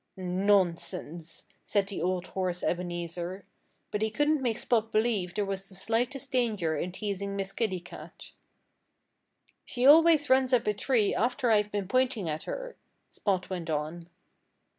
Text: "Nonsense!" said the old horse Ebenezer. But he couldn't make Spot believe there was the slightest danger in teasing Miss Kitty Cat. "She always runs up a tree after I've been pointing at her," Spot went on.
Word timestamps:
"Nonsense!" 0.17 1.43
said 1.63 1.85
the 1.85 2.01
old 2.01 2.25
horse 2.33 2.63
Ebenezer. 2.63 3.45
But 3.91 4.01
he 4.01 4.09
couldn't 4.09 4.41
make 4.41 4.57
Spot 4.57 4.91
believe 4.91 5.35
there 5.35 5.45
was 5.45 5.69
the 5.69 5.75
slightest 5.75 6.31
danger 6.31 6.75
in 6.75 6.91
teasing 6.91 7.35
Miss 7.35 7.51
Kitty 7.51 7.79
Cat. 7.79 8.31
"She 9.63 9.85
always 9.85 10.27
runs 10.27 10.53
up 10.53 10.65
a 10.65 10.73
tree 10.73 11.13
after 11.13 11.51
I've 11.51 11.71
been 11.71 11.87
pointing 11.87 12.27
at 12.27 12.45
her," 12.45 12.77
Spot 13.11 13.47
went 13.51 13.69
on. 13.69 14.09